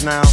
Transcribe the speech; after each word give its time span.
now. 0.00 0.31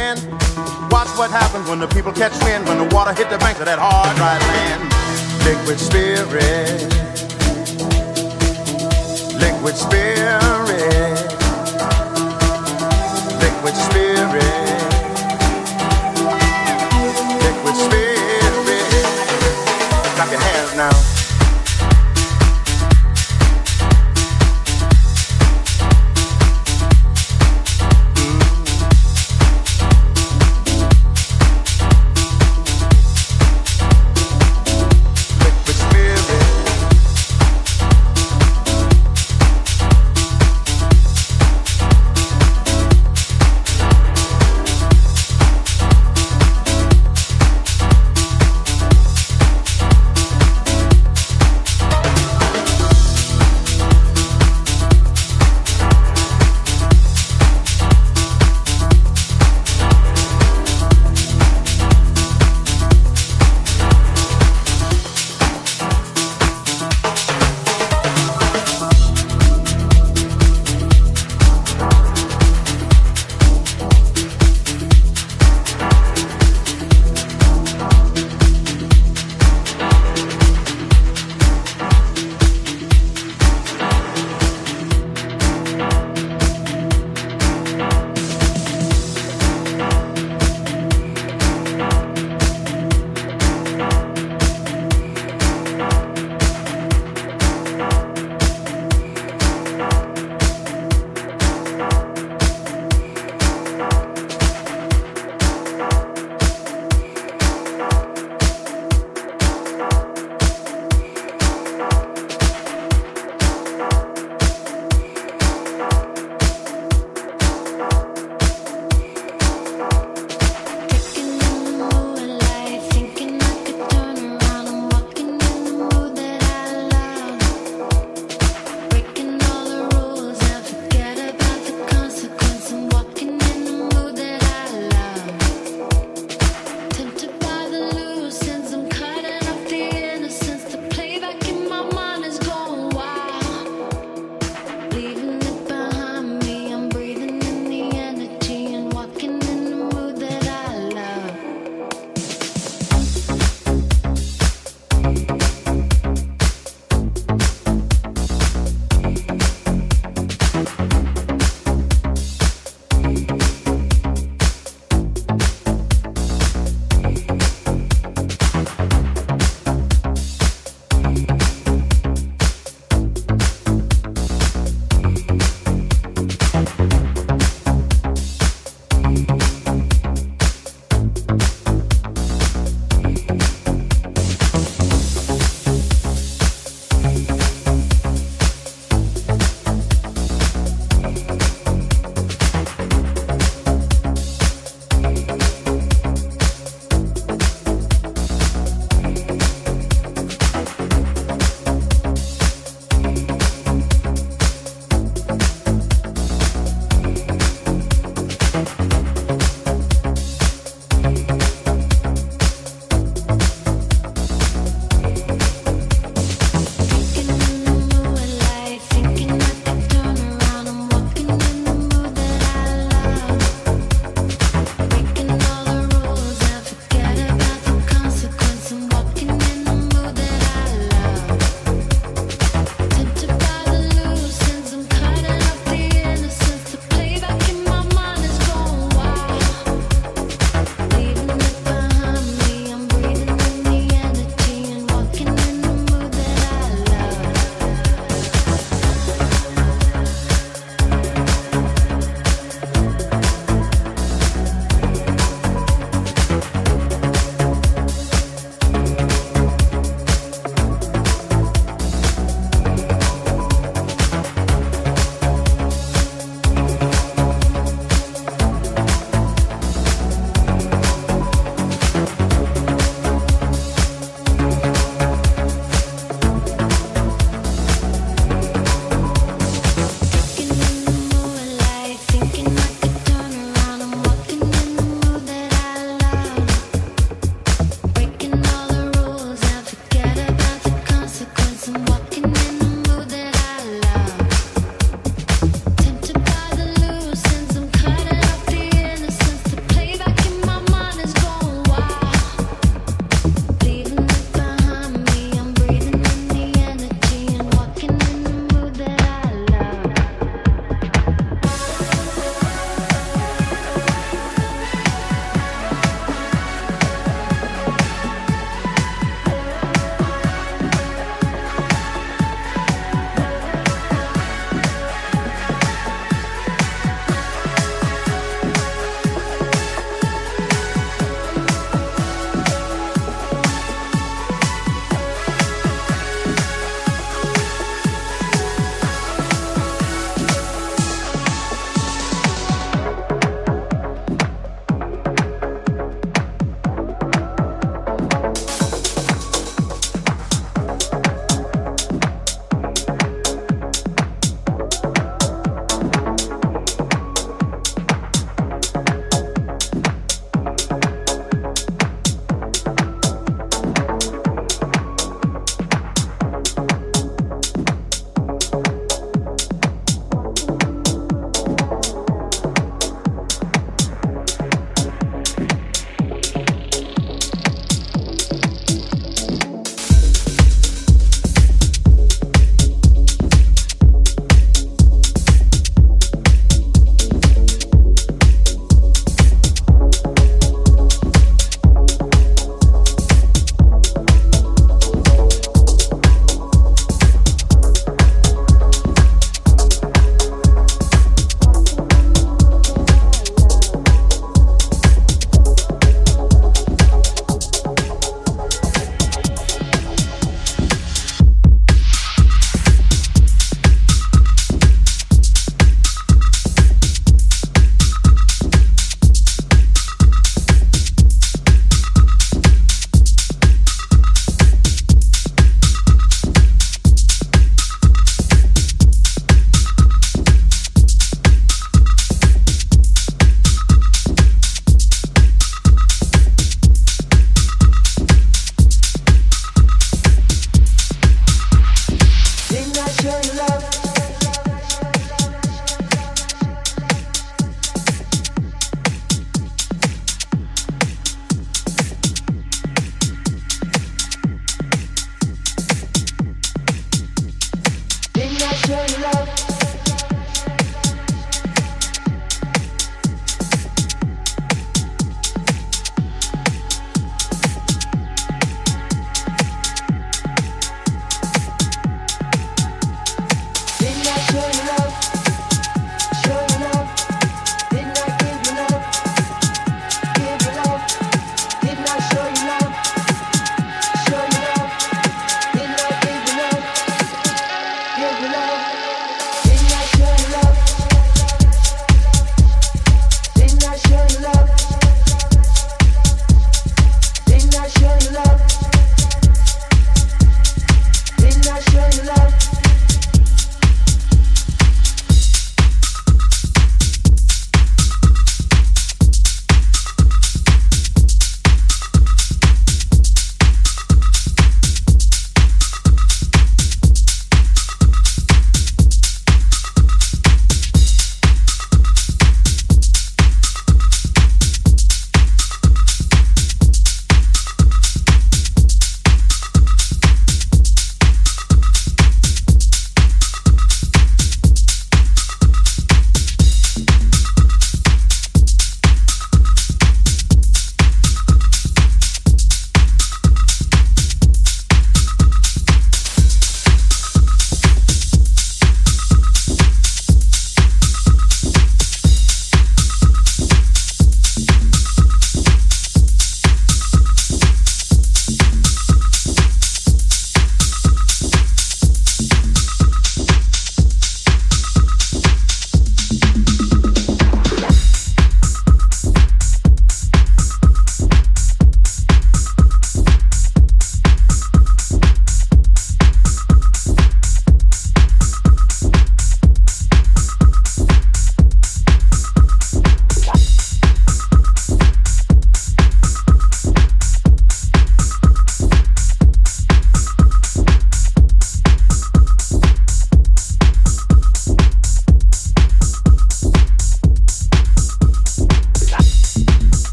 Hand. 0.00 0.18
Watch 0.90 1.10
what 1.18 1.30
happens 1.30 1.68
when 1.68 1.78
the 1.78 1.88
people 1.88 2.12
catch 2.12 2.32
wind, 2.44 2.66
when 2.68 2.78
the 2.78 2.88
water 2.94 3.12
hit 3.12 3.28
the 3.30 3.38
banks 3.38 3.60
of 3.60 3.66
that 3.66 3.78
hard, 3.78 4.16
dry 4.16 4.36
land. 4.50 4.82
Liquid 5.48 5.78
spirit. 5.78 6.80
Liquid 9.44 9.76
spirit. 9.84 11.20
Liquid 13.44 13.76
spirit. 13.86 14.80
Liquid 17.44 17.76
spirit. 17.84 19.04
Clap 20.16 20.30
your 20.30 20.40
hands 20.40 20.74
now. 20.76 21.09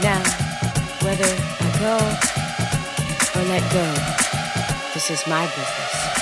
Now, 0.00 0.22
whether 1.02 1.24
I 1.24 1.78
go 1.80 1.96
or 3.40 3.44
let 3.48 3.62
go, 3.72 3.94
this 4.94 5.10
is 5.10 5.26
my 5.26 5.44
business. 5.46 6.17